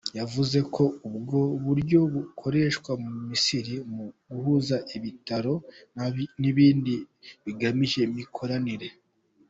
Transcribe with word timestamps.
Yavuze 0.19 0.57
ko 0.75 0.83
ubwo 1.07 1.39
buryo 1.65 1.99
bukoreshwa 2.13 2.91
mu 3.03 3.11
Misiri 3.29 3.75
mu 3.93 4.05
guhuza 4.29 4.75
ibitaro 4.97 5.53
n’ibindi 6.41 6.95
hagamijwe 7.45 8.01
imikoranire. 8.09 8.89